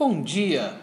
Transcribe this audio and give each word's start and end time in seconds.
Bom 0.00 0.22
dia! 0.22 0.80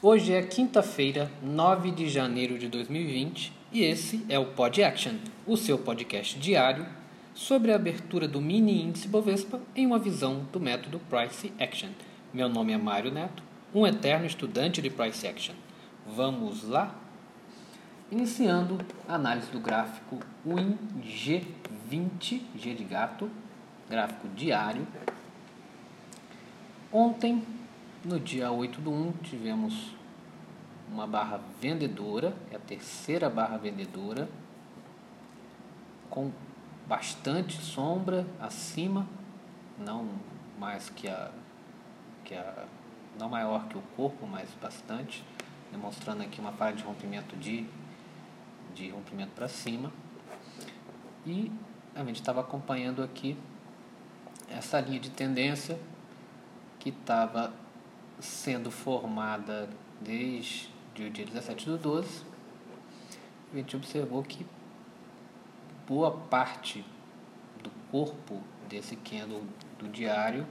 Hoje 0.00 0.32
é 0.32 0.40
quinta-feira, 0.42 1.28
9 1.42 1.90
de 1.90 2.08
janeiro 2.08 2.56
de 2.56 2.68
2020 2.68 3.52
e 3.72 3.82
esse 3.82 4.24
é 4.28 4.38
o 4.38 4.46
Pod 4.46 4.80
Action, 4.80 5.14
o 5.44 5.56
seu 5.56 5.76
podcast 5.76 6.38
diário 6.38 6.86
sobre 7.34 7.72
a 7.72 7.74
abertura 7.74 8.28
do 8.28 8.40
mini 8.40 8.80
índice 8.80 9.08
Bovespa 9.08 9.60
em 9.74 9.88
uma 9.88 9.98
visão 9.98 10.46
do 10.52 10.60
método 10.60 11.00
Price 11.10 11.52
Action. 11.58 11.88
Meu 12.32 12.48
nome 12.48 12.72
é 12.72 12.78
Mário 12.78 13.10
Neto, 13.10 13.42
um 13.74 13.84
eterno 13.84 14.24
estudante 14.24 14.80
de 14.80 14.88
Price 14.88 15.26
Action. 15.26 15.56
Vamos 16.06 16.62
lá? 16.62 16.94
Iniciando 18.08 18.78
a 19.08 19.16
análise 19.16 19.50
do 19.50 19.58
gráfico 19.58 20.20
WIN 20.46 20.78
G20, 21.04 22.40
G 22.54 22.74
de 22.74 22.84
gato, 22.84 23.28
gráfico 23.88 24.28
diário. 24.28 24.86
Ontem, 26.92 27.42
no 28.04 28.18
dia 28.18 28.50
8 28.50 28.80
do 28.80 28.90
1, 28.90 29.12
tivemos 29.22 29.94
uma 30.90 31.06
barra 31.06 31.40
vendedora, 31.60 32.34
é 32.50 32.56
a 32.56 32.58
terceira 32.58 33.28
barra 33.28 33.56
vendedora, 33.58 34.28
com 36.08 36.32
bastante 36.86 37.60
sombra 37.60 38.26
acima, 38.40 39.06
não 39.78 40.08
mais 40.58 40.90
que 40.90 41.08
a, 41.08 41.30
que 42.24 42.34
a 42.34 42.66
não 43.18 43.28
maior 43.28 43.66
que 43.68 43.76
o 43.76 43.82
corpo, 43.96 44.26
mas 44.26 44.48
bastante, 44.60 45.24
demonstrando 45.70 46.22
aqui 46.22 46.40
uma 46.40 46.52
falha 46.52 46.74
de 46.74 46.82
rompimento 46.82 47.36
de, 47.36 47.66
de 48.74 48.88
rompimento 48.90 49.32
para 49.32 49.46
cima. 49.46 49.92
E 51.26 51.52
a 51.94 52.02
gente 52.04 52.16
estava 52.16 52.40
acompanhando 52.40 53.02
aqui 53.02 53.36
essa 54.48 54.80
linha 54.80 54.98
de 54.98 55.10
tendência 55.10 55.78
que 56.78 56.88
estava 56.88 57.52
sendo 58.20 58.70
formada 58.70 59.68
desde 60.00 60.68
o 60.98 61.10
dia 61.10 61.24
17 61.24 61.66
do 61.66 61.78
12. 61.78 62.22
A 63.52 63.56
gente 63.56 63.76
observou 63.76 64.22
que 64.22 64.46
boa 65.86 66.10
parte 66.12 66.84
do 67.62 67.70
corpo 67.90 68.40
desse 68.68 68.94
candle 68.96 69.42
do 69.78 69.88
diário, 69.88 70.46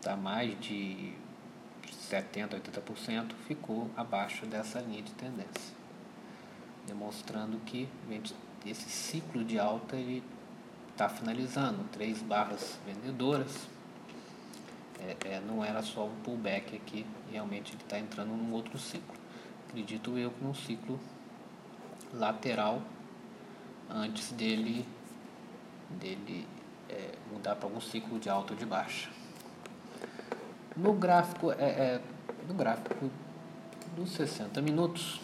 tá 0.00 0.16
mais 0.16 0.58
de 0.60 1.12
70, 1.90 2.56
80% 2.60 3.32
ficou 3.46 3.90
abaixo 3.96 4.46
dessa 4.46 4.80
linha 4.80 5.02
de 5.02 5.12
tendência, 5.12 5.74
demonstrando 6.86 7.58
que 7.66 7.88
esse 8.64 8.88
ciclo 8.88 9.42
de 9.44 9.58
alta 9.58 9.96
ele 9.96 10.22
está 10.92 11.08
finalizando, 11.08 11.84
três 11.92 12.22
barras 12.22 12.78
vendedoras, 12.86 13.68
é, 15.00 15.34
é, 15.34 15.40
não 15.40 15.64
era 15.64 15.82
só 15.82 16.06
um 16.06 16.14
pullback 16.22 16.76
aqui, 16.76 17.06
realmente 17.30 17.72
ele 17.72 17.82
está 17.82 17.98
entrando 17.98 18.28
num 18.28 18.52
outro 18.52 18.78
ciclo. 18.78 19.14
Acredito 19.68 20.16
eu 20.16 20.30
que 20.30 20.44
num 20.44 20.54
ciclo 20.54 20.98
lateral 22.12 22.80
antes 23.90 24.32
dele, 24.32 24.86
dele 25.90 26.46
é, 26.88 27.12
mudar 27.32 27.56
para 27.56 27.66
algum 27.66 27.80
ciclo 27.80 28.18
de 28.18 28.28
alta 28.28 28.52
ou 28.52 28.58
de 28.58 28.64
baixa. 28.64 29.10
No 30.76 30.92
gráfico, 30.92 31.52
é, 31.52 31.64
é, 31.64 32.00
no 32.48 32.54
gráfico 32.54 33.10
dos 33.94 34.10
60 34.10 34.60
minutos, 34.60 35.20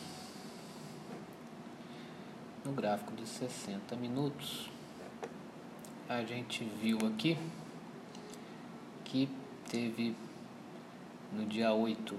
no 2.64 2.72
gráfico 2.72 3.12
de 3.14 3.26
60 3.26 3.96
minutos, 3.96 4.70
a 6.08 6.22
gente 6.22 6.64
viu 6.64 6.98
aqui 7.06 7.38
que 9.04 9.28
teve 9.72 10.14
no 11.32 11.46
dia 11.46 11.72
8 11.72 12.14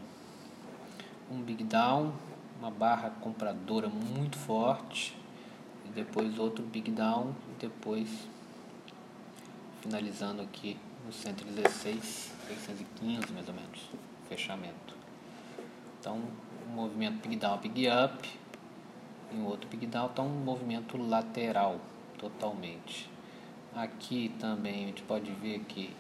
um 1.30 1.40
big 1.40 1.64
down, 1.64 2.12
uma 2.60 2.72
barra 2.72 3.12
compradora 3.22 3.88
muito 3.88 4.36
forte, 4.40 5.16
e 5.86 5.90
depois 5.90 6.40
outro 6.40 6.66
big 6.66 6.90
down, 6.90 7.36
e 7.52 7.60
depois 7.60 8.10
finalizando 9.82 10.42
aqui 10.42 10.78
no 11.06 11.14
116, 11.14 12.32
615 12.48 13.32
mais 13.32 13.48
ou 13.48 13.54
menos, 13.54 13.90
fechamento. 14.28 14.96
Então, 16.00 16.20
um 16.68 16.72
movimento 16.74 17.22
big 17.22 17.36
down, 17.36 17.60
big 17.60 17.88
up, 17.88 18.30
e 19.32 19.36
um 19.36 19.46
outro 19.46 19.70
big 19.70 19.86
down, 19.86 20.10
então 20.12 20.26
um 20.26 20.44
movimento 20.44 20.98
lateral 20.98 21.80
totalmente. 22.18 23.08
Aqui 23.76 24.34
também 24.40 24.86
a 24.86 24.88
gente 24.88 25.04
pode 25.04 25.32
ver 25.34 25.60
que 25.68 25.94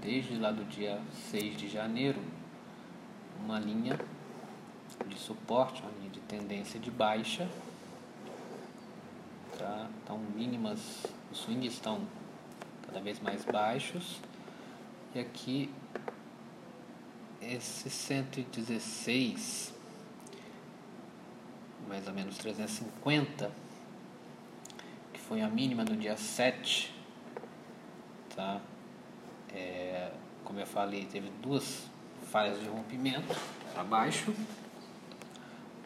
desde 0.00 0.36
lá 0.36 0.50
do 0.50 0.64
dia 0.64 1.00
6 1.30 1.56
de 1.56 1.68
janeiro 1.68 2.20
uma 3.42 3.58
linha 3.58 3.98
de 5.06 5.18
suporte, 5.18 5.82
uma 5.82 5.90
linha 5.98 6.10
de 6.10 6.20
tendência 6.20 6.78
de 6.78 6.90
baixa 6.90 7.48
tá? 9.60 9.86
Então 10.02 10.18
mínimas, 10.18 10.80
os 11.30 11.38
swings 11.38 11.74
estão 11.74 12.00
cada 12.86 12.98
vez 13.00 13.20
mais 13.20 13.44
baixos. 13.44 14.18
E 15.14 15.20
aqui 15.20 15.70
esse 17.42 17.90
116 17.90 19.74
mais 21.88 22.06
ou 22.06 22.12
menos 22.12 22.38
350 22.38 23.46
que 23.46 23.69
foi 25.30 25.42
a 25.42 25.48
mínima 25.48 25.84
no 25.84 25.96
dia 25.96 26.16
7 26.16 26.92
tá 28.34 28.60
é, 29.54 30.10
como 30.42 30.58
eu 30.58 30.66
falei 30.66 31.04
teve 31.04 31.30
duas 31.40 31.88
falhas 32.32 32.60
de 32.60 32.66
rompimento 32.66 33.32
abaixo 33.76 34.34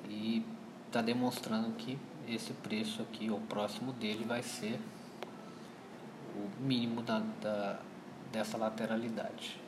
e 0.08 0.42
está 0.86 1.02
demonstrando 1.02 1.72
que 1.72 1.98
esse 2.26 2.54
preço 2.54 3.02
aqui, 3.02 3.30
o 3.30 3.38
próximo 3.38 3.92
dele, 3.92 4.24
vai 4.24 4.42
ser 4.42 4.80
o 6.34 6.62
mínimo 6.62 7.02
da, 7.02 7.18
da, 7.42 7.80
dessa 8.32 8.56
lateralidade. 8.56 9.60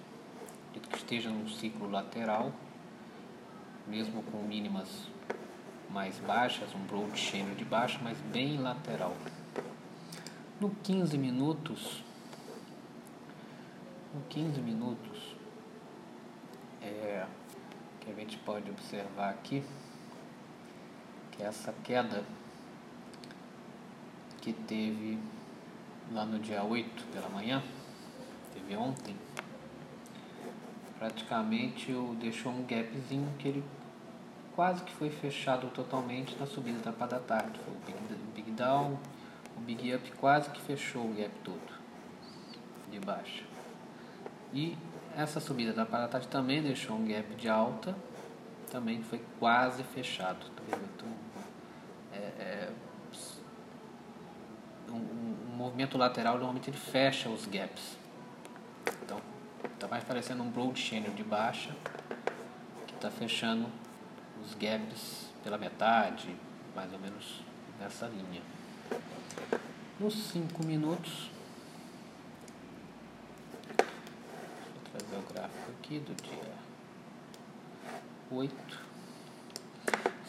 Que 0.73 0.97
esteja 0.97 1.29
num 1.29 1.49
ciclo 1.49 1.91
lateral, 1.91 2.51
mesmo 3.87 4.23
com 4.23 4.39
mínimas 4.43 4.89
mais 5.91 6.19
baixas, 6.21 6.75
um 6.75 6.81
broad 6.87 7.19
channel 7.19 7.55
de 7.55 7.65
baixo, 7.65 7.99
mas 8.03 8.17
bem 8.33 8.59
lateral. 8.59 9.15
No 10.59 10.71
15 10.71 11.19
minutos, 11.19 12.03
no 14.15 14.23
15 14.23 14.59
minutos, 14.63 15.37
é, 16.81 17.27
que 18.01 18.11
a 18.11 18.15
gente 18.15 18.39
pode 18.39 18.71
observar 18.71 19.29
aqui, 19.29 19.63
que 21.33 21.43
essa 21.43 21.75
queda 21.85 22.25
que 24.41 24.55
teve 24.55 25.19
lá 26.11 26.25
no 26.25 26.39
dia 26.39 26.65
8 26.65 27.05
pela 27.13 27.29
manhã, 27.29 27.63
teve 28.55 28.75
ontem, 28.77 29.15
praticamente 30.99 31.93
deixou 32.19 32.51
um 32.51 32.65
gapzinho 32.65 33.31
que 33.39 33.49
ele 33.49 33.65
quase 34.55 34.83
que 34.85 34.95
foi 34.95 35.11
fechado 35.11 35.69
totalmente 35.69 36.35
na 36.41 36.47
subida 36.47 36.79
da 36.79 37.07
da 37.07 37.21
tarde. 37.21 37.61
Foi 37.63 37.75
o 37.75 37.79
big, 37.85 38.15
big 38.35 38.51
down, 38.53 38.99
o 39.57 39.61
big 39.61 39.95
up 39.95 40.11
quase 40.13 40.51
que 40.51 40.61
fechou 40.61 41.05
o 41.05 41.15
gap 41.15 41.33
todo 41.43 41.77
de 42.91 43.01
baixa. 43.01 43.45
E 44.53 44.77
essa 45.17 45.41
subida 45.41 45.73
da 45.73 45.85
tarde 46.09 46.29
também 46.29 46.63
deixou 46.63 46.97
um 46.97 47.07
gap 47.07 47.35
de 47.35 47.49
alta, 47.49 47.97
também 48.71 49.03
foi 49.03 49.23
quase 49.39 49.83
fechado. 49.83 50.47
Tá 50.51 50.63
então, 50.95 51.09
é, 52.13 52.17
é, 52.17 52.73
um, 54.89 54.95
um, 54.95 55.57
movimento 55.57 55.97
lateral 55.97 56.35
normalmente 56.35 56.71
ele 56.71 56.77
fecha 56.77 57.29
os 57.29 57.47
gaps. 57.47 57.97
Então, 59.03 59.21
está 59.73 59.89
mais 59.89 60.05
parecendo 60.05 60.43
um 60.43 60.51
broad 60.51 60.79
channel 60.79 61.13
de 61.13 61.25
baixa 61.25 61.75
que 62.87 62.95
está 62.95 63.11
fechando 63.11 63.67
os 64.45 64.55
gaps 64.55 65.31
pela 65.43 65.59
metade, 65.59 66.35
mais 66.75 66.93
ou 66.93 66.99
menos 66.99 67.43
nessa 67.81 68.07
linha. 68.07 68.43
Nos 69.99 70.13
5 70.31 70.63
minutos, 70.67 71.31
gráfico 75.33 75.71
aqui 75.79 75.99
do 76.01 76.15
dia 76.23 76.53
8. 78.31 78.55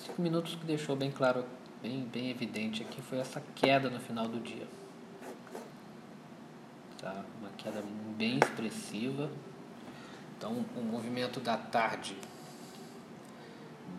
Cinco 0.06 0.22
minutos 0.22 0.56
que 0.56 0.66
deixou 0.66 0.96
bem 0.96 1.12
claro, 1.12 1.44
bem, 1.82 2.06
bem 2.06 2.30
evidente 2.30 2.82
aqui 2.82 3.02
foi 3.02 3.18
essa 3.18 3.42
queda 3.56 3.90
no 3.90 4.00
final 4.00 4.30
do 4.30 4.40
dia. 4.40 4.66
Tá? 7.02 7.26
Uma 7.42 7.50
queda 7.58 7.84
bem 8.16 8.40
expressiva. 8.40 9.30
Então 10.38 10.66
o 10.78 10.82
movimento 10.82 11.42
da 11.42 11.58
tarde 11.58 12.16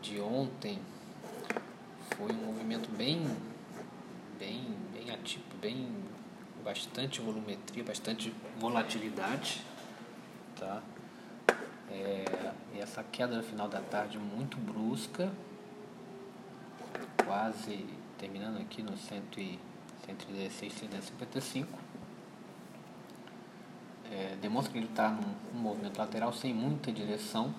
de 0.01 0.19
ontem 0.19 0.79
foi 2.17 2.33
um 2.33 2.47
movimento 2.47 2.89
bem 2.97 3.27
bem 4.39 4.77
bem 4.93 5.11
atípico, 5.11 5.57
bem 5.57 5.89
bastante 6.65 7.21
volumetria, 7.21 7.83
bastante 7.83 8.35
volatilidade, 8.59 9.63
tá? 10.57 10.83
É, 11.91 12.53
e 12.75 12.81
essa 12.81 13.03
queda 13.03 13.37
no 13.37 13.43
final 13.43 13.69
da 13.69 13.81
tarde 13.81 14.19
muito 14.19 14.57
brusca, 14.59 15.33
quase 17.25 17.87
terminando 18.19 18.61
aqui 18.61 18.83
no 18.83 18.97
116, 18.97 20.73
155. 20.73 21.79
É, 24.11 24.37
demonstra 24.41 24.73
que 24.73 24.79
ele 24.79 24.87
está 24.87 25.11
num, 25.11 25.35
num 25.55 25.61
movimento 25.61 25.99
lateral 25.99 26.33
sem 26.33 26.53
muita 26.53 26.93
direção. 26.93 27.55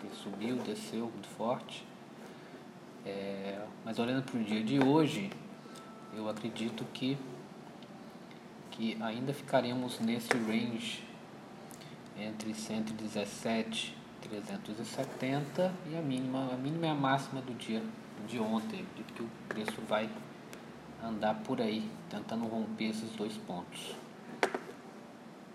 Ele 0.00 0.14
subiu, 0.14 0.56
desceu 0.56 1.10
muito 1.10 1.28
forte. 1.28 1.84
É, 3.06 3.64
mas 3.84 4.00
olhando 4.00 4.24
para 4.24 4.40
o 4.40 4.42
dia 4.42 4.64
de 4.64 4.82
hoje, 4.82 5.30
eu 6.12 6.28
acredito 6.28 6.84
que, 6.92 7.16
que 8.72 9.00
ainda 9.00 9.32
ficaremos 9.32 10.00
nesse 10.00 10.32
range 10.32 11.04
entre 12.18 12.52
117 12.52 13.96
e 14.24 14.28
370 14.28 15.72
e 15.88 15.96
a 15.96 16.02
mínima, 16.02 16.52
a 16.52 16.56
mínima 16.56 16.86
é 16.86 16.90
a 16.90 16.94
máxima 16.94 17.40
do 17.40 17.54
dia 17.54 17.80
de 18.26 18.40
ontem, 18.40 18.84
de 18.96 19.04
que 19.04 19.22
o 19.22 19.28
preço 19.48 19.80
vai 19.82 20.10
andar 21.00 21.34
por 21.44 21.60
aí, 21.60 21.88
tentando 22.10 22.46
romper 22.46 22.90
esses 22.90 23.12
dois 23.12 23.36
pontos. 23.36 23.94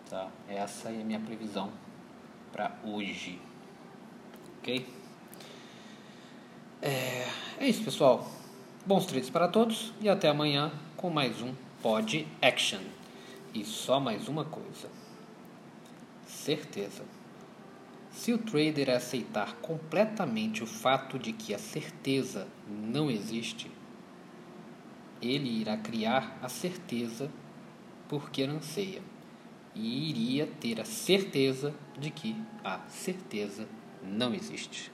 Tá? 0.10 0.30
Essa 0.48 0.90
é 0.90 1.02
a 1.02 1.04
minha 1.04 1.20
previsão 1.20 1.70
para 2.54 2.72
hoje. 2.84 3.42
Ok? 4.60 4.88
É, 6.82 7.28
é 7.62 7.70
isso, 7.70 7.84
pessoal. 7.84 8.28
Bons 8.86 9.06
trades 9.06 9.30
para 9.30 9.48
todos 9.48 9.94
e 10.02 10.10
até 10.10 10.28
amanhã 10.28 10.72
com 10.98 11.12
mais 11.12 11.42
um 11.44 11.54
Pod 11.82 12.28
Action. 12.42 12.82
E 13.54 13.64
só 13.64 14.00
mais 14.00 14.28
uma 14.28 14.44
coisa 14.44 14.90
certeza. 16.26 17.04
Se 18.12 18.34
o 18.34 18.38
trader 18.40 18.90
aceitar 18.90 19.58
completamente 19.58 20.64
o 20.64 20.66
fato 20.66 21.20
de 21.20 21.32
que 21.32 21.54
a 21.54 21.60
certeza 21.60 22.48
não 22.68 23.12
existe, 23.12 23.70
ele 25.22 25.62
irá 25.62 25.78
criar 25.78 26.38
a 26.42 26.50
certeza 26.50 27.30
porque 28.10 28.42
anseia 28.42 29.04
e 29.76 30.10
iria 30.10 30.48
ter 30.60 30.82
a 30.82 30.86
certeza 30.86 31.74
de 31.98 32.10
que 32.10 32.36
a 32.64 32.80
certeza 32.90 33.68
não 34.02 34.34
existe. 34.34 34.92